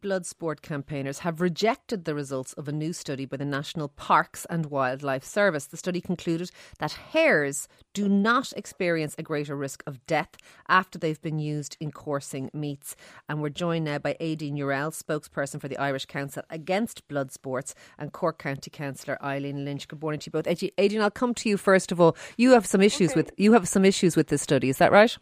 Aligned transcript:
blood 0.00 0.26
sport 0.26 0.62
campaigners 0.62 1.20
have 1.20 1.40
rejected 1.40 2.04
the 2.04 2.14
results 2.14 2.52
of 2.54 2.68
a 2.68 2.72
new 2.72 2.92
study 2.92 3.24
by 3.24 3.36
the 3.36 3.44
National 3.44 3.88
Parks 3.88 4.46
and 4.48 4.66
Wildlife 4.66 5.24
Service. 5.24 5.66
The 5.66 5.76
study 5.76 6.00
concluded 6.00 6.50
that 6.78 6.92
hares 6.92 7.68
do 7.94 8.08
not 8.08 8.52
experience 8.56 9.14
a 9.18 9.22
greater 9.22 9.56
risk 9.56 9.82
of 9.86 10.04
death 10.06 10.36
after 10.68 10.98
they've 10.98 11.20
been 11.20 11.38
used 11.38 11.76
in 11.80 11.92
coursing 11.92 12.50
meets. 12.52 12.96
And 13.28 13.42
we're 13.42 13.48
joined 13.48 13.84
now 13.84 13.98
by 13.98 14.16
Aideen 14.20 14.56
Yourell, 14.56 14.92
spokesperson 14.92 15.60
for 15.60 15.68
the 15.68 15.78
Irish 15.78 16.06
Council 16.06 16.42
Against 16.50 17.06
Blood 17.08 17.32
Sports, 17.32 17.74
and 17.98 18.12
Cork 18.12 18.38
County 18.38 18.70
Councillor 18.70 19.18
Eileen 19.22 19.64
Lynch. 19.64 19.88
Good 19.88 20.00
morning 20.00 20.20
to 20.20 20.26
you 20.28 20.32
both. 20.32 20.46
Aideen, 20.46 21.00
I'll 21.00 21.10
come 21.10 21.34
to 21.34 21.48
you 21.48 21.56
first 21.56 21.92
of 21.92 22.00
all. 22.00 22.16
You 22.36 22.52
have 22.52 22.66
some 22.66 22.80
issues 22.80 23.10
okay. 23.10 23.20
with 23.20 23.32
you 23.36 23.52
have 23.52 23.68
some 23.68 23.84
issues 23.84 24.16
with 24.16 24.28
this 24.28 24.42
study. 24.42 24.68
Is 24.68 24.78
that 24.78 24.92
right? 24.92 25.16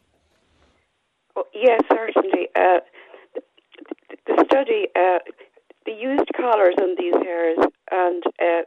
Well, 1.35 1.47
yes, 1.55 1.80
certainly. 1.91 2.49
Uh, 2.57 2.80
the 4.27 4.45
study, 4.51 4.89
uh, 4.97 5.19
they 5.85 5.93
used 5.93 6.30
collars 6.37 6.75
on 6.80 6.97
these 6.98 7.15
hares, 7.23 7.59
and 7.91 8.23
uh, 8.41 8.62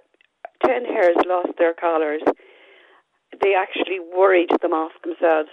10 0.65 0.85
hares 0.85 1.17
lost 1.27 1.49
their 1.57 1.73
collars. 1.73 2.21
They 3.41 3.55
actually 3.55 3.99
worried 3.99 4.49
them 4.61 4.73
off 4.73 4.91
themselves. 5.03 5.49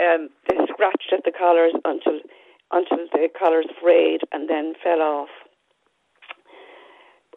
Um, 0.00 0.30
they 0.48 0.56
scratched 0.72 1.12
at 1.12 1.24
the 1.24 1.32
collars 1.32 1.74
until 1.84 2.20
until 2.72 3.06
the 3.12 3.28
collars 3.38 3.66
frayed 3.80 4.22
and 4.32 4.48
then 4.48 4.74
fell 4.82 5.00
off. 5.00 5.28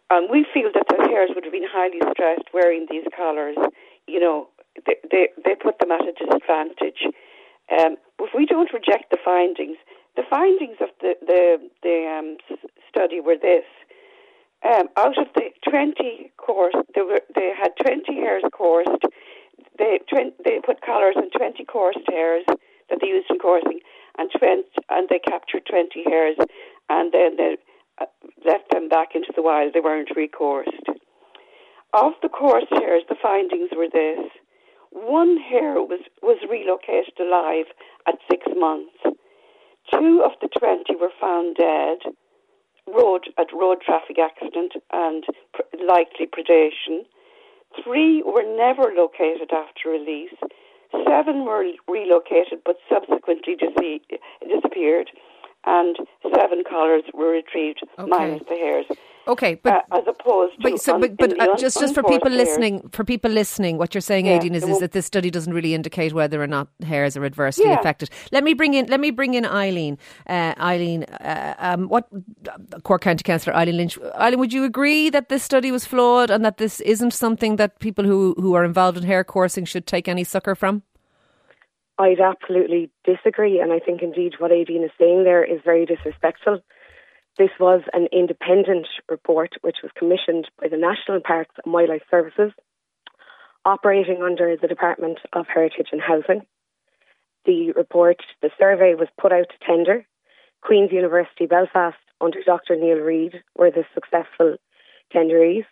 Um, 0.09 0.27
we 0.31 0.45
feel 0.51 0.71
that 0.73 0.87
the 0.87 1.03
hares 1.07 1.29
would 1.35 1.43
have 1.43 1.53
been 1.53 1.67
highly 1.69 1.99
stressed 2.11 2.49
wearing 2.53 2.87
these 2.89 3.03
collars. 3.15 3.57
You 4.07 4.19
know, 4.19 4.47
they, 4.85 4.95
they, 5.11 5.27
they 5.43 5.53
put 5.55 5.79
them 5.79 5.91
at 5.91 6.07
a 6.07 6.13
disadvantage. 6.13 7.05
Um, 7.69 7.97
if 8.19 8.31
we 8.33 8.45
don't 8.45 8.71
reject 8.73 9.11
the 9.11 9.17
findings, 9.23 9.77
the 10.15 10.23
findings 10.29 10.77
of 10.81 10.89
the 11.01 11.13
the, 11.21 11.57
the 11.87 12.03
um, 12.19 12.37
study 12.89 13.21
were 13.21 13.37
this: 13.39 13.63
um, 14.67 14.89
out 14.97 15.17
of 15.17 15.27
the 15.35 15.47
twenty 15.69 16.31
course, 16.35 16.75
they 16.93 17.01
were 17.01 17.21
they 17.33 17.53
had 17.55 17.71
twenty 17.81 18.15
hares 18.15 18.43
coursed. 18.51 19.03
They 19.79 19.99
they 20.43 20.59
put 20.65 20.81
collars 20.81 21.15
on 21.15 21.29
twenty 21.31 21.63
coursed 21.63 22.03
hares 22.09 22.43
that 22.89 22.99
they 23.01 23.07
used 23.07 23.27
in 23.29 23.39
coursing, 23.39 23.79
and 24.17 24.29
20, 24.37 24.63
and 24.89 25.07
they 25.09 25.19
captured 25.19 25.63
twenty 25.69 26.03
hares, 26.03 26.37
and 26.89 27.13
then 27.13 27.37
they 27.37 27.57
uh, 28.01 28.05
left 28.45 28.71
them 28.71 28.89
back 28.89 29.09
into 29.15 29.31
the 29.35 29.41
wild. 29.41 29.73
They 29.73 29.79
weren't 29.79 30.15
recoursed. 30.15 30.87
Of 31.93 32.13
the 32.21 32.29
coursed 32.29 32.71
hares, 32.71 33.03
the 33.07 33.15
findings 33.21 33.69
were 33.75 33.87
this: 33.91 34.27
one 34.91 35.37
hare 35.37 35.81
was 35.81 36.01
was 36.21 36.39
relocated 36.49 37.17
alive 37.19 37.67
at 38.07 38.15
six 38.29 38.45
months. 38.57 39.16
Two 39.91 40.21
of 40.23 40.31
the 40.41 40.49
20 40.59 40.95
were 40.95 41.11
found 41.19 41.55
dead 41.55 41.99
road 42.87 43.25
at 43.37 43.47
road 43.53 43.81
traffic 43.85 44.17
accident 44.19 44.73
and 44.91 45.25
pr- 45.53 45.63
likely 45.85 46.27
predation. 46.27 47.05
Three 47.83 48.23
were 48.23 48.43
never 48.43 48.93
located 48.95 49.51
after 49.51 49.89
release. 49.89 50.35
Seven 51.05 51.45
were 51.45 51.65
relocated 51.87 52.59
but 52.65 52.77
subsequently 52.89 53.55
dis- 53.55 54.19
disappeared, 54.47 55.11
and 55.65 55.97
seven 56.33 56.63
collars 56.67 57.03
were 57.13 57.31
retrieved 57.31 57.81
okay. 57.99 58.09
minus 58.09 58.43
the 58.47 58.55
hares. 58.55 58.85
Okay, 59.27 59.55
but 59.55 59.85
uh, 59.91 59.97
as 59.97 60.03
opposed 60.07 60.55
to 60.55 60.71
but, 60.71 60.81
so, 60.81 60.99
but, 60.99 61.17
but 61.17 61.39
uh, 61.39 61.55
just 61.57 61.79
just 61.79 61.93
for 61.93 62.03
people 62.03 62.31
listening, 62.31 62.87
for 62.89 63.03
people 63.03 63.29
listening, 63.29 63.77
what 63.77 63.93
you're 63.93 64.01
saying, 64.01 64.25
yeah, 64.25 64.41
is, 64.41 64.63
is 64.63 64.79
that 64.79 64.93
this 64.93 65.05
study 65.05 65.29
doesn't 65.29 65.53
really 65.53 65.73
indicate 65.73 66.13
whether 66.13 66.41
or 66.41 66.47
not 66.47 66.69
hares 66.83 67.17
are 67.17 67.25
adversely 67.25 67.65
yeah. 67.65 67.79
affected. 67.79 68.09
Let 68.31 68.43
me 68.43 68.53
bring 68.53 68.73
in 68.73 68.85
let 68.87 68.99
me 68.99 69.11
bring 69.11 69.33
in 69.33 69.45
Eileen. 69.45 69.97
Uh, 70.27 70.53
Eileen, 70.59 71.03
uh, 71.03 71.55
um, 71.59 71.89
what 71.89 72.07
Cork 72.83 73.01
County 73.01 73.23
Councillor 73.23 73.55
Eileen 73.55 73.77
Lynch. 73.77 73.99
Eileen, 74.15 74.39
would 74.39 74.53
you 74.53 74.63
agree 74.63 75.09
that 75.09 75.29
this 75.29 75.43
study 75.43 75.71
was 75.71 75.85
flawed 75.85 76.29
and 76.29 76.45
that 76.45 76.57
this 76.57 76.79
isn't 76.81 77.11
something 77.11 77.57
that 77.57 77.79
people 77.79 78.05
who 78.05 78.35
who 78.39 78.53
are 78.53 78.63
involved 78.63 78.97
in 78.97 79.03
hare 79.03 79.23
coursing 79.23 79.65
should 79.65 79.85
take 79.85 80.07
any 80.07 80.23
succor 80.23 80.55
from? 80.55 80.83
I'd 81.99 82.19
absolutely 82.19 82.91
disagree, 83.03 83.59
and 83.59 83.73
I 83.73 83.79
think 83.79 84.01
indeed 84.01 84.33
what 84.37 84.51
Aideen 84.51 84.85
is 84.85 84.91
saying 84.99 85.23
there 85.23 85.43
is 85.43 85.59
very 85.65 85.85
disrespectful. 85.85 86.61
This 87.37 87.51
was 87.59 87.81
an 87.93 88.07
independent 88.11 88.87
report 89.07 89.53
which 89.61 89.77
was 89.83 89.91
commissioned 89.95 90.49
by 90.59 90.69
the 90.69 90.77
National 90.77 91.21
Parks 91.21 91.53
and 91.63 91.71
Wildlife 91.71 92.01
Services, 92.09 92.51
operating 93.63 94.23
under 94.23 94.55
the 94.59 94.67
Department 94.67 95.19
of 95.33 95.45
Heritage 95.45 95.89
and 95.91 96.01
Housing. 96.01 96.47
The 97.45 97.73
report, 97.73 98.17
the 98.41 98.49
survey 98.57 98.95
was 98.95 99.07
put 99.21 99.31
out 99.31 99.45
to 99.49 99.65
tender. 99.65 100.05
Queen's 100.61 100.91
University 100.91 101.45
Belfast, 101.45 101.97
under 102.19 102.41
Dr. 102.43 102.75
Neil 102.75 102.97
Reid, 102.97 103.43
were 103.55 103.69
the 103.69 103.85
successful 103.93 104.57
tenderees. 105.13 105.65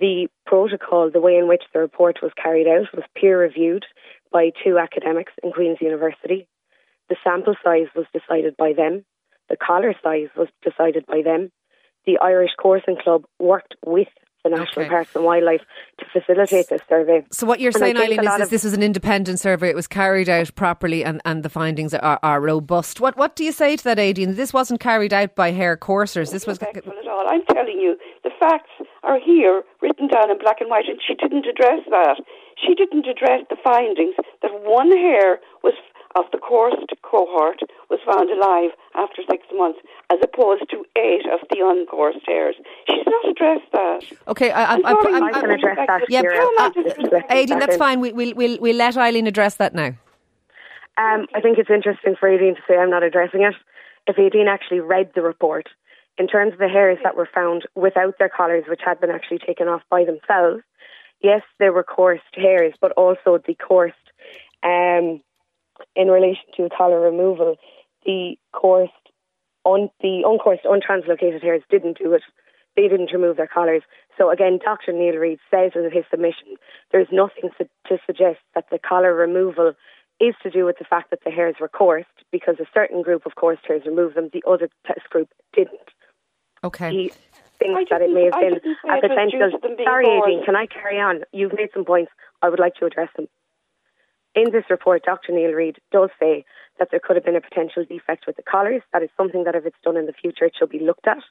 The 0.00 0.26
protocol, 0.46 1.10
the 1.12 1.20
way 1.20 1.36
in 1.36 1.46
which 1.46 1.62
the 1.72 1.78
report 1.78 2.18
was 2.20 2.32
carried 2.34 2.66
out, 2.66 2.92
was 2.92 3.04
peer 3.14 3.40
reviewed 3.40 3.86
by 4.32 4.50
two 4.64 4.78
academics 4.78 5.32
in 5.44 5.52
Queen's 5.52 5.80
University. 5.80 6.48
The 7.08 7.16
sample 7.22 7.54
size 7.62 7.86
was 7.94 8.06
decided 8.12 8.56
by 8.56 8.72
them. 8.72 9.04
The 9.48 9.56
collar 9.56 9.94
size 10.02 10.28
was 10.36 10.48
decided 10.62 11.06
by 11.06 11.22
them. 11.22 11.50
The 12.06 12.18
Irish 12.18 12.50
Coursing 12.60 12.96
Club 13.02 13.24
worked 13.38 13.76
with 13.84 14.08
the 14.44 14.50
National 14.50 14.82
okay. 14.82 14.88
Parks 14.88 15.14
and 15.14 15.24
Wildlife 15.24 15.60
to 15.98 16.06
facilitate 16.12 16.68
this 16.68 16.80
survey. 16.88 17.24
So 17.30 17.46
what 17.46 17.60
you're 17.60 17.68
and 17.68 17.76
saying, 17.76 17.96
Eileen, 17.96 18.26
is, 18.26 18.40
is 18.40 18.48
this 18.48 18.64
was 18.64 18.72
an 18.72 18.82
independent 18.82 19.38
survey. 19.38 19.70
It 19.70 19.76
was 19.76 19.86
carried 19.86 20.28
out 20.28 20.52
properly, 20.56 21.04
and, 21.04 21.20
and 21.24 21.44
the 21.44 21.48
findings 21.48 21.94
are, 21.94 22.18
are 22.22 22.40
robust. 22.40 23.00
What 23.00 23.16
what 23.16 23.36
do 23.36 23.44
you 23.44 23.52
say 23.52 23.76
to 23.76 23.84
that, 23.84 23.98
Aideen? 23.98 24.34
This 24.34 24.52
wasn't 24.52 24.80
carried 24.80 25.12
out 25.12 25.36
by 25.36 25.52
hare 25.52 25.76
coursers. 25.76 26.30
This 26.30 26.46
was 26.46 26.58
at 26.60 26.76
all. 27.08 27.26
I'm 27.28 27.44
telling 27.46 27.78
you, 27.78 27.96
the 28.24 28.30
facts 28.40 28.70
are 29.04 29.18
here, 29.20 29.62
written 29.80 30.08
down 30.08 30.30
in 30.30 30.38
black 30.38 30.60
and 30.60 30.68
white, 30.68 30.86
and 30.88 31.00
she 31.06 31.14
didn't 31.14 31.46
address 31.46 31.80
that. 31.90 32.20
She 32.58 32.74
didn't 32.74 33.06
address 33.06 33.42
the 33.48 33.56
findings 33.62 34.14
that 34.42 34.50
one 34.64 34.90
hare 34.90 35.40
was 35.62 35.74
of 36.14 36.24
the 36.32 36.38
coursed 36.38 36.92
cohort 37.02 37.60
found 38.04 38.30
alive 38.30 38.70
after 38.94 39.22
six 39.30 39.46
months, 39.54 39.78
as 40.10 40.18
opposed 40.22 40.68
to 40.70 40.84
eight 40.96 41.26
of 41.32 41.40
the 41.50 41.62
uncoursed 41.62 42.24
hares. 42.26 42.56
She's 42.86 43.06
not 43.06 43.28
addressed 43.28 43.72
that. 43.72 44.04
Okay, 44.28 44.50
I, 44.50 44.74
I, 44.74 44.76
I, 44.76 44.92
I, 44.92 45.20
I 45.26 45.40
can 45.40 45.50
address 45.50 45.78
that. 45.86 46.02
Yeah, 46.08 46.22
uh, 46.58 47.20
Aidan, 47.30 47.58
that's 47.58 47.76
fine. 47.76 48.00
We, 48.00 48.12
we'll, 48.12 48.34
we'll, 48.34 48.58
we'll 48.60 48.76
let 48.76 48.96
Eileen 48.96 49.26
address 49.26 49.56
that 49.56 49.74
now. 49.74 49.94
Um, 50.98 51.26
I 51.34 51.40
think 51.40 51.58
it's 51.58 51.70
interesting 51.70 52.16
for 52.18 52.28
Aileen 52.28 52.54
to 52.54 52.60
say 52.68 52.76
I'm 52.76 52.90
not 52.90 53.02
addressing 53.02 53.42
it. 53.42 53.54
If 54.06 54.18
Aileen 54.18 54.48
actually 54.48 54.80
read 54.80 55.12
the 55.14 55.22
report, 55.22 55.68
in 56.18 56.26
terms 56.26 56.52
of 56.52 56.58
the 56.58 56.68
hares 56.68 56.98
that 57.02 57.16
were 57.16 57.28
found 57.34 57.66
without 57.74 58.18
their 58.18 58.28
collars, 58.28 58.64
which 58.68 58.82
had 58.84 59.00
been 59.00 59.10
actually 59.10 59.38
taken 59.38 59.68
off 59.68 59.82
by 59.90 60.04
themselves, 60.04 60.62
yes, 61.22 61.42
they 61.58 61.70
were 61.70 61.84
coursed 61.84 62.22
hares, 62.34 62.74
but 62.80 62.92
also 62.92 63.38
the 63.38 63.54
coursed 63.54 63.96
um, 64.62 65.22
in 65.96 66.08
relation 66.08 66.44
to 66.56 66.68
collar 66.76 67.00
removal, 67.00 67.56
the 68.04 68.36
coursed, 68.52 68.92
un, 69.64 69.90
the 70.00 70.24
uncoursed, 70.26 70.64
untranslocated 70.64 71.42
hares 71.42 71.62
didn't 71.70 71.98
do 71.98 72.12
it. 72.12 72.22
They 72.76 72.88
didn't 72.88 73.12
remove 73.12 73.36
their 73.36 73.48
collars. 73.52 73.82
So 74.16 74.30
again, 74.30 74.58
Dr. 74.64 74.92
Neil 74.92 75.16
Reid 75.16 75.38
says 75.50 75.72
in 75.74 75.90
his 75.92 76.04
submission, 76.10 76.56
there's 76.90 77.08
nothing 77.12 77.50
to, 77.58 77.68
to 77.88 77.98
suggest 78.06 78.38
that 78.54 78.66
the 78.70 78.78
collar 78.78 79.14
removal 79.14 79.74
is 80.20 80.34
to 80.42 80.50
do 80.50 80.64
with 80.64 80.78
the 80.78 80.84
fact 80.84 81.10
that 81.10 81.20
the 81.24 81.30
hares 81.30 81.56
were 81.60 81.68
coursed 81.68 82.24
because 82.30 82.56
a 82.60 82.66
certain 82.72 83.02
group 83.02 83.26
of 83.26 83.34
coursed 83.34 83.62
hares 83.66 83.82
removed 83.84 84.16
them, 84.16 84.30
the 84.32 84.42
other 84.48 84.68
test 84.86 85.08
group 85.10 85.28
didn't. 85.54 85.90
Okay. 86.64 86.90
He 86.90 87.12
thinks 87.58 87.90
that 87.90 88.02
it 88.02 88.12
may 88.12 88.30
have 88.30 88.40
been 88.40 88.60
a 88.88 89.00
potential. 89.00 89.50
Sorry, 89.84 90.06
Aideen, 90.06 90.44
can 90.44 90.56
I 90.56 90.66
carry 90.66 90.98
on? 91.00 91.24
You've 91.32 91.52
made 91.52 91.70
some 91.74 91.84
points. 91.84 92.12
I 92.40 92.48
would 92.48 92.60
like 92.60 92.74
to 92.76 92.86
address 92.86 93.08
them. 93.16 93.26
In 94.34 94.50
this 94.50 94.64
report, 94.70 95.02
Dr. 95.04 95.32
Neil 95.32 95.52
Reid 95.52 95.76
does 95.90 96.08
say 96.18 96.44
that 96.78 96.88
there 96.90 97.00
could 97.02 97.16
have 97.16 97.24
been 97.24 97.36
a 97.36 97.40
potential 97.40 97.84
defect 97.84 98.26
with 98.26 98.36
the 98.36 98.42
collars. 98.42 98.82
That 98.92 99.02
is 99.02 99.10
something 99.16 99.44
that 99.44 99.54
if 99.54 99.66
it's 99.66 99.76
done 99.84 99.96
in 99.96 100.06
the 100.06 100.12
future, 100.12 100.46
it 100.46 100.54
should 100.58 100.70
be 100.70 100.80
looked 100.80 101.06
at. 101.06 101.22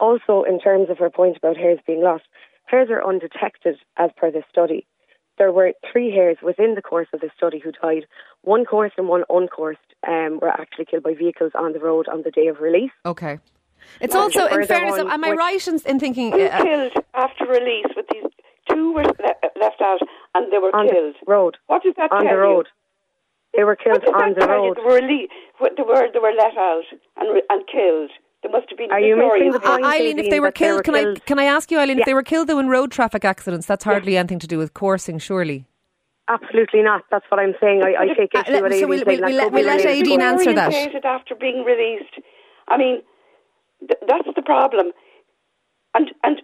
Also, 0.00 0.42
in 0.42 0.58
terms 0.58 0.90
of 0.90 0.98
her 0.98 1.10
point 1.10 1.36
about 1.36 1.56
hares 1.56 1.78
being 1.86 2.02
lost, 2.02 2.24
hares 2.66 2.88
are 2.90 3.06
undetected 3.06 3.76
as 3.96 4.10
per 4.16 4.30
this 4.30 4.44
study. 4.50 4.86
There 5.38 5.52
were 5.52 5.72
three 5.90 6.10
hares 6.10 6.36
within 6.42 6.74
the 6.74 6.82
course 6.82 7.08
of 7.12 7.20
the 7.20 7.30
study 7.36 7.58
who 7.58 7.72
died. 7.72 8.06
One 8.42 8.64
coursed 8.64 8.94
and 8.98 9.08
one 9.08 9.24
uncoursed 9.30 9.80
um, 10.06 10.40
were 10.42 10.48
actually 10.48 10.86
killed 10.86 11.04
by 11.04 11.14
vehicles 11.14 11.52
on 11.54 11.72
the 11.72 11.78
road 11.78 12.06
on 12.08 12.22
the 12.22 12.30
day 12.30 12.48
of 12.48 12.60
release. 12.60 12.90
Okay. 13.06 13.38
It's 14.00 14.14
also, 14.14 14.46
in 14.46 14.66
fairness, 14.66 14.98
am 14.98 15.24
I 15.24 15.32
right 15.32 15.66
in, 15.68 15.80
in 15.86 15.98
thinking? 15.98 16.32
Uh, 16.34 16.62
killed 16.62 16.92
after 17.14 17.46
release 17.46 17.86
with 17.96 18.06
these 18.12 18.24
two 18.68 18.92
were 18.92 19.04
left 19.04 19.80
out 19.80 20.00
and 20.34 20.52
they 20.52 20.58
were 20.58 20.74
on 20.74 20.88
killed. 20.88 21.14
The 21.24 21.30
road. 21.32 21.56
What 21.66 21.82
does 21.82 21.94
that 21.96 22.10
on 22.12 22.24
tell 22.24 22.32
the 22.34 22.38
road. 22.38 22.66
You? 22.66 23.58
They 23.58 23.64
were 23.64 23.76
killed 23.76 24.02
on 24.14 24.34
the 24.38 24.46
road. 24.46 24.76
They 24.78 24.82
were, 24.82 25.00
le- 25.00 25.28
they 25.76 25.82
were 25.82 26.08
they 26.12 26.18
were 26.18 26.32
let 26.36 26.56
out 26.56 26.84
and 27.18 27.42
and 27.50 27.66
killed. 27.66 28.10
There 28.42 28.50
must 28.50 28.68
have 28.70 28.78
been. 28.78 28.90
Are 28.90 28.98
you 28.98 29.16
missing 29.16 29.52
the 29.52 29.60
point, 29.60 29.84
Eileen? 29.84 30.18
If 30.18 30.30
they 30.30 30.40
were 30.40 30.50
killed, 30.50 30.78
were 30.78 30.82
can 30.82 30.94
killed. 30.94 31.18
I 31.18 31.26
can 31.28 31.38
I 31.38 31.44
ask 31.44 31.70
you, 31.70 31.78
Eileen? 31.78 31.98
Yeah. 31.98 32.02
If 32.02 32.06
they 32.06 32.14
were 32.14 32.22
killed 32.24 32.48
though 32.48 32.58
in 32.58 32.68
road 32.68 32.90
traffic 32.90 33.24
accidents, 33.24 33.66
that's 33.66 33.84
hardly 33.84 34.14
yeah. 34.14 34.20
anything 34.20 34.38
to 34.40 34.46
do 34.46 34.58
with 34.58 34.74
coursing, 34.74 35.18
surely. 35.18 35.66
Absolutely 36.28 36.82
not. 36.82 37.02
That's 37.10 37.24
what 37.28 37.38
I'm 37.40 37.54
saying. 37.60 37.82
I, 37.84 38.04
I 38.04 38.06
take 38.14 38.34
uh, 38.34 38.40
issue 38.40 38.52
let- 38.52 38.62
with 38.62 38.72
so 38.72 38.78
Aideen 38.78 38.88
we'll- 38.88 39.04
we'll- 39.06 39.18
that 39.20 39.26
we'll 39.26 39.36
let- 39.36 39.52
we'll 39.52 39.64
let 39.66 39.76
could 39.82 39.86
be 39.86 39.88
related. 39.88 40.06
Aideen 40.06 40.22
answer 40.22 40.54
that. 40.54 41.04
After 41.04 41.34
being 41.34 41.64
released. 41.64 42.14
I 42.68 42.78
mean, 42.78 43.02
th- 43.80 44.00
that's 44.08 44.28
the 44.34 44.42
problem. 44.42 44.92
And 45.94 46.10
and 46.24 46.40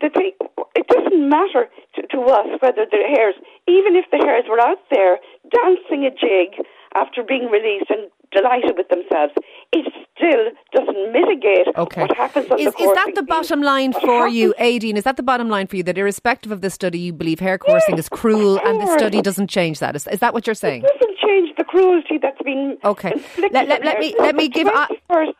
the 0.00 0.10
thing, 0.10 0.32
it 0.76 0.86
doesn't 0.88 1.28
matter 1.28 1.68
to, 1.94 2.02
to 2.08 2.20
us 2.22 2.46
whether 2.60 2.84
the 2.90 3.02
hares, 3.14 3.34
even 3.68 3.96
if 3.96 4.04
the 4.10 4.18
hares 4.18 4.44
were 4.48 4.60
out 4.60 4.78
there 4.90 5.18
dancing 5.50 6.04
a 6.04 6.10
jig 6.10 6.58
after 6.94 7.22
being 7.22 7.46
released 7.50 7.90
and 7.90 8.10
delighted 8.32 8.76
with 8.76 8.88
themselves, 8.88 9.32
it 9.72 9.86
still 10.16 10.50
doesn't 10.74 11.12
mitigate 11.12 11.68
Okay. 11.76 12.02
what 12.02 12.16
happens 12.16 12.50
on 12.50 12.58
Is, 12.58 12.72
the 12.74 12.82
is 12.82 12.92
that 12.94 13.12
the 13.14 13.22
bottom 13.22 13.62
line 13.62 13.92
What 13.92 14.02
for 14.04 14.28
you, 14.28 14.48
happens- 14.58 14.82
Aideen? 14.84 14.96
Is 14.96 15.04
that 15.04 15.16
the 15.16 15.22
bottom 15.22 15.48
line 15.48 15.66
for 15.68 15.76
you 15.76 15.82
that 15.84 15.96
irrespective 15.98 16.50
of 16.50 16.60
the 16.60 16.70
study, 16.70 16.98
you 16.98 17.12
believe 17.12 17.38
hare 17.40 17.58
coursing 17.58 17.96
is 17.98 18.08
cruel 18.08 18.58
and 18.64 18.80
the 18.80 18.86
study 18.98 19.22
doesn't 19.22 19.48
change 19.48 19.78
that? 19.78 19.94
Is, 19.94 20.06
is 20.08 20.20
that 20.20 20.34
what 20.34 20.46
you're 20.46 20.54
saying? 20.54 20.82
It 20.84 20.90
doesn't 20.98 21.18
change 21.18 21.56
the 21.56 21.64
cruelty 21.64 22.18
that's 22.20 22.40
been 22.42 22.76
Okay. 22.84 23.12
inflicted 23.12 23.52
Let- 23.52 23.68
let- 23.68 23.80
on 23.80 23.86
let 23.86 23.98
me- 24.00 24.14
let 24.18 24.34
me 24.34 24.44
the 24.44 24.48
give- 24.50 24.68
I- 24.68 24.86
21st 25.08 25.32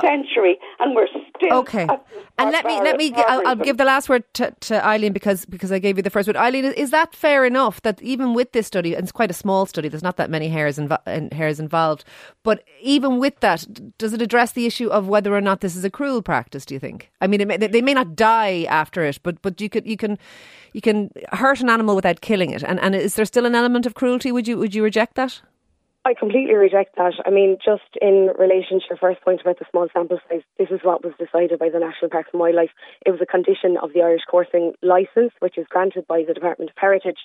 century, 0.00 0.58
and 0.80 0.94
we're 0.94 1.08
still 1.46 1.58
Okay, 1.58 1.86
and 2.38 2.50
let 2.50 2.64
me 2.64 2.80
let 2.80 2.96
me. 2.96 3.12
I'll, 3.14 3.46
I'll 3.46 3.56
give 3.56 3.76
the 3.76 3.84
last 3.84 4.08
word 4.08 4.24
to, 4.34 4.54
to 4.60 4.84
Eileen 4.84 5.12
because 5.12 5.44
because 5.44 5.70
I 5.70 5.78
gave 5.78 5.96
you 5.96 6.02
the 6.02 6.10
first 6.10 6.26
word. 6.26 6.36
Eileen, 6.36 6.64
is 6.64 6.90
that 6.90 7.14
fair 7.14 7.44
enough 7.44 7.82
that 7.82 8.00
even 8.02 8.34
with 8.34 8.52
this 8.52 8.66
study, 8.66 8.94
and 8.94 9.02
it's 9.04 9.12
quite 9.12 9.30
a 9.30 9.34
small 9.34 9.66
study, 9.66 9.88
there's 9.88 10.02
not 10.02 10.16
that 10.16 10.30
many 10.30 10.48
hares 10.48 10.78
invo- 10.78 11.02
and 11.06 11.32
hares 11.32 11.60
involved, 11.60 12.04
but 12.42 12.64
even 12.80 13.18
with 13.18 13.38
that, 13.40 13.98
does 13.98 14.12
it 14.12 14.22
address 14.22 14.52
the 14.52 14.66
issue 14.66 14.88
of 14.88 15.08
whether 15.08 15.34
or 15.34 15.40
not 15.40 15.60
this 15.60 15.76
is 15.76 15.84
a 15.84 15.90
cruel 15.90 16.22
practice? 16.22 16.64
Do 16.64 16.74
you 16.74 16.80
think? 16.80 17.10
I 17.20 17.26
mean, 17.26 17.40
it 17.40 17.48
may, 17.48 17.56
they 17.56 17.82
may 17.82 17.94
not 17.94 18.16
die 18.16 18.64
after 18.68 19.04
it, 19.04 19.18
but 19.22 19.40
but 19.42 19.60
you 19.60 19.68
could 19.68 19.86
you 19.86 19.96
can 19.96 20.18
you 20.72 20.80
can 20.80 21.10
hurt 21.32 21.60
an 21.60 21.68
animal 21.68 21.94
without 21.94 22.20
killing 22.20 22.50
it, 22.50 22.62
and 22.62 22.80
and 22.80 22.94
is 22.94 23.14
there 23.14 23.26
still 23.26 23.46
an 23.46 23.54
element 23.54 23.86
of 23.86 23.94
cruelty? 23.94 24.32
Would 24.32 24.48
you 24.48 24.56
would 24.58 24.74
you 24.74 24.82
reject 24.82 25.14
that? 25.16 25.42
I 26.04 26.14
completely 26.14 26.54
reject 26.54 26.96
that. 26.96 27.14
I 27.24 27.30
mean, 27.30 27.58
just 27.64 27.96
in 28.00 28.32
relation 28.36 28.80
to 28.80 28.86
your 28.90 28.98
first 28.98 29.20
point 29.20 29.40
about 29.40 29.60
the 29.60 29.66
small 29.70 29.86
sample 29.92 30.18
size, 30.28 30.42
this 30.58 30.68
is 30.70 30.80
what 30.82 31.04
was 31.04 31.14
decided 31.16 31.60
by 31.60 31.68
the 31.68 31.78
National 31.78 32.10
Parks 32.10 32.30
and 32.32 32.40
Wildlife. 32.40 32.70
It 33.06 33.12
was 33.12 33.20
a 33.22 33.26
condition 33.26 33.76
of 33.80 33.92
the 33.92 34.02
Irish 34.02 34.22
Coursing 34.28 34.72
Licence, 34.82 35.32
which 35.38 35.56
is 35.56 35.66
granted 35.70 36.08
by 36.08 36.24
the 36.26 36.34
Department 36.34 36.72
of 36.72 36.76
Heritage, 36.76 37.18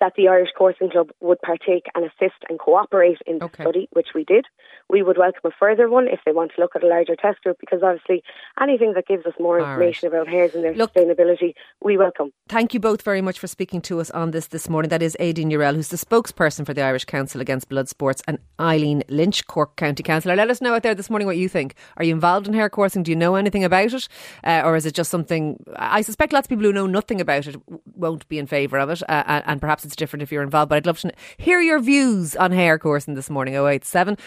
that 0.00 0.12
the 0.16 0.28
Irish 0.28 0.50
Coursing 0.56 0.90
Club 0.90 1.10
would 1.20 1.40
partake 1.42 1.86
and 1.94 2.04
assist 2.04 2.36
and 2.48 2.58
cooperate 2.58 3.18
in 3.26 3.38
the 3.38 3.46
Okay. 3.46 3.62
study, 3.62 3.88
which 3.92 4.08
we 4.14 4.24
did. 4.24 4.46
We 4.88 5.02
would 5.02 5.18
welcome 5.18 5.40
a 5.44 5.50
further 5.58 5.88
one 5.88 6.06
if 6.08 6.20
they 6.24 6.32
want 6.32 6.52
to 6.54 6.60
look 6.60 6.76
at 6.76 6.82
a 6.84 6.86
larger 6.86 7.16
test 7.16 7.42
group, 7.42 7.56
because 7.60 7.82
obviously 7.82 8.22
anything 8.60 8.92
that 8.94 9.06
gives 9.06 9.26
us 9.26 9.32
more 9.40 9.58
All 9.58 9.64
right. 9.64 9.72
information 9.72 10.08
about 10.08 10.28
hares 10.28 10.54
and 10.54 10.62
their 10.64 10.74
Look- 10.74 10.92
sustainability, 10.94 11.54
we 11.82 11.96
welcome. 11.96 12.32
Thank 12.48 12.74
you 12.74 12.80
both 12.80 13.02
very 13.02 13.20
much 13.22 13.38
for 13.38 13.46
speaking 13.46 13.80
to 13.82 14.00
us 14.00 14.10
on 14.10 14.30
this 14.30 14.48
this 14.48 14.68
morning. 14.68 14.88
That 14.90 15.02
is 15.02 15.16
Aideen 15.18 15.50
Yourell, 15.50 15.74
who's 15.74 15.88
the 15.88 15.96
spokesperson 15.96 16.64
for 16.66 16.74
the 16.74 16.82
Irish 16.82 17.04
Council 17.04 17.40
Against 17.40 17.68
Blood 17.68 17.88
Sports, 17.88 18.22
and 18.28 18.38
Eileen 18.60 19.02
Lynch, 19.08 19.46
Cork 19.46 19.76
County 19.76 20.02
Councillor. 20.02 20.36
Let 20.36 20.50
us 20.50 20.60
know 20.60 20.74
out 20.74 20.82
there 20.82 20.94
this 20.94 21.10
morning 21.10 21.26
what 21.26 21.36
you 21.36 21.48
think. 21.48 21.74
Are 21.96 22.04
you 22.04 22.14
involved 22.14 22.46
in 22.46 22.54
hare 22.54 22.70
coursing? 22.70 23.02
Do 23.02 23.10
you 23.10 23.16
know 23.16 23.34
anything 23.34 23.64
about 23.64 23.92
it? 23.92 24.08
Uh, 24.44 24.62
or 24.64 24.76
is 24.76 24.86
it 24.86 24.94
just 24.94 25.10
something. 25.10 25.62
I 25.76 26.02
suspect 26.02 26.32
lots 26.32 26.46
of 26.46 26.50
people 26.50 26.64
who 26.64 26.72
know 26.72 26.86
nothing 26.86 27.20
about 27.20 27.46
it 27.46 27.56
won't 27.94 28.28
be 28.28 28.38
in 28.38 28.46
favour 28.46 28.78
of 28.78 28.90
it, 28.90 29.02
uh, 29.08 29.42
and 29.46 29.60
perhaps 29.60 29.84
it's 29.86 29.96
different 29.96 30.22
if 30.22 30.30
you're 30.30 30.42
involved. 30.42 30.68
But 30.68 30.76
I'd 30.76 30.86
love 30.86 31.00
to 31.00 31.12
hear 31.38 31.60
your 31.60 31.78
views 31.78 32.36
on 32.36 32.52
hare 32.52 32.78
coursing 32.78 33.14
this 33.14 33.30
morning. 33.30 33.54
087 33.54 34.18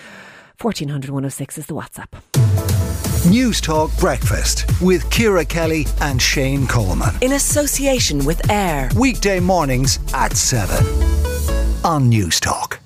1400 0.62 1.10
106 1.10 1.58
is 1.58 1.66
the 1.68 1.74
WhatsApp. 1.76 2.08
Newstalk 3.30 3.98
Breakfast 4.00 4.66
with 4.82 5.10
Ciara 5.12 5.46
Kelly 5.46 5.86
and 6.02 6.22
Shane 6.22 6.66
Coleman. 6.68 7.14
In 7.22 7.34
association 7.34 8.26
with 8.26 8.50
AIR. 8.50 8.90
Weekday 8.98 9.40
mornings 9.40 10.00
at 10.14 10.36
7 10.36 10.86
on 11.84 12.10
Newstalk. 12.10 12.80